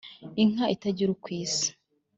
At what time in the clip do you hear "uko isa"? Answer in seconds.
1.15-1.69